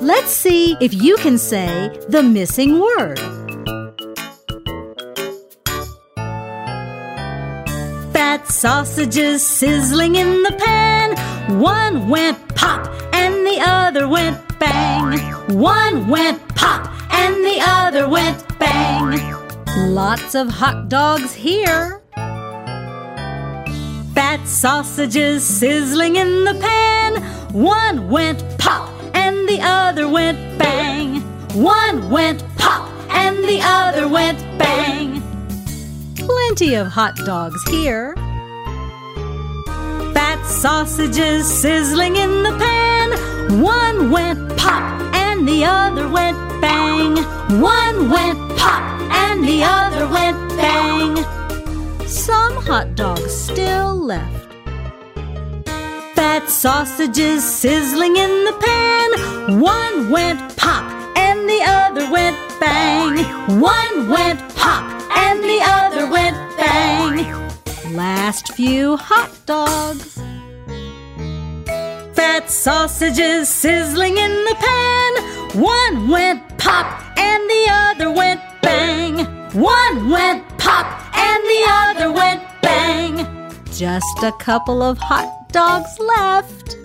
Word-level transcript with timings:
Let's 0.00 0.30
see 0.30 0.78
if 0.80 0.94
you 0.94 1.18
can 1.18 1.36
say 1.36 1.94
the 2.08 2.22
missing 2.22 2.80
word. 2.80 3.18
Fat 8.10 8.48
sausages 8.48 9.46
sizzling 9.46 10.14
in 10.14 10.42
the 10.42 10.56
pan. 10.58 11.60
One 11.60 12.08
went 12.08 12.38
pop 12.54 12.88
and 13.12 13.46
the 13.46 13.58
other 13.60 14.08
went 14.08 14.38
bang. 14.58 15.18
One 15.58 16.08
went 16.08 16.48
pop 16.54 16.90
and 17.12 17.34
the 17.44 17.58
other 17.60 18.08
went 18.08 18.58
bang. 18.58 19.20
Lots 19.94 20.34
of 20.34 20.48
hot 20.48 20.88
dogs 20.88 21.34
here. 21.34 22.00
Fat 24.14 24.40
sausages 24.46 25.44
sizzling 25.46 26.16
in 26.16 26.44
the 26.44 26.54
pan. 26.54 27.22
One 27.52 28.08
went 28.08 28.42
pop 28.58 28.69
the 29.50 29.60
other 29.62 30.08
went 30.08 30.38
bang. 30.60 31.20
One 31.54 32.08
went 32.08 32.40
pop 32.56 32.88
and 33.10 33.36
the 33.38 33.60
other 33.60 34.06
went 34.06 34.38
bang. 34.58 35.20
Plenty 36.14 36.74
of 36.74 36.86
hot 36.86 37.16
dogs 37.26 37.60
here. 37.68 38.14
Fat 40.14 40.40
sausages 40.46 41.52
sizzling 41.62 42.14
in 42.14 42.44
the 42.44 42.54
pan. 42.62 43.60
One 43.60 44.12
went 44.12 44.56
pop 44.56 44.84
and 45.16 45.48
the 45.48 45.64
other 45.64 46.08
went 46.08 46.38
bang. 46.60 47.16
One 47.60 48.08
went 48.08 48.38
pop 48.56 48.84
and 49.24 49.42
the 49.42 49.64
other 49.64 50.06
went 50.06 50.38
bang. 50.50 51.16
Some 52.06 52.54
hot 52.68 52.94
dogs 52.94 53.34
still 53.34 53.96
left. 53.96 54.49
Fat 56.30 56.48
sausages 56.48 57.42
sizzling 57.42 58.16
in 58.16 58.44
the 58.44 58.52
pan. 58.64 59.60
One 59.60 60.10
went 60.10 60.56
pop 60.56 60.84
and 61.16 61.48
the 61.48 61.60
other 61.66 62.08
went 62.08 62.38
bang. 62.60 63.18
One 63.60 64.08
went 64.08 64.38
pop 64.54 64.84
and 65.16 65.42
the 65.42 65.60
other 65.60 66.06
went 66.08 66.36
bang. 66.56 67.96
Last 67.96 68.52
few 68.52 68.96
hot 68.96 69.32
dogs. 69.44 70.22
Fat 72.14 72.48
sausages 72.48 73.48
sizzling 73.48 74.16
in 74.16 74.30
the 74.44 74.56
pan. 74.66 75.60
One 75.60 76.08
went 76.08 76.42
pop 76.58 76.86
and 77.18 77.42
the 77.50 77.64
other 77.70 78.12
went 78.12 78.40
bang. 78.62 79.26
One 79.52 80.08
went 80.08 80.46
pop 80.58 80.86
and 81.12 81.42
the 81.52 81.62
other 81.80 82.12
went 82.12 82.42
bang. 82.62 83.26
Just 83.72 84.22
a 84.22 84.30
couple 84.38 84.80
of 84.80 84.96
dogs 85.52 85.98
left. 85.98 86.76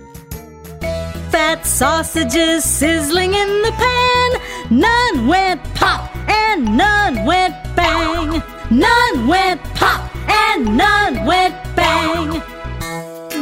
Fat 1.31 1.66
sausages 1.66 2.63
sizzling 2.63 3.33
in 3.33 3.61
the 3.61 3.72
pan. 3.72 4.80
None 4.80 5.27
went 5.27 5.63
pop 5.75 6.16
and 6.27 6.77
none 6.77 7.25
went 7.25 7.55
bang. 7.75 8.41
None 8.72 9.27
went 9.27 9.63
pop 9.75 10.09
and 10.30 10.77
none 10.77 11.25
went 11.25 11.55
bang. 11.75 12.41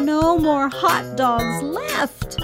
No 0.05 0.37
more 0.37 0.69
hot 0.69 1.15
dogs 1.15 1.61
left. 1.61 2.42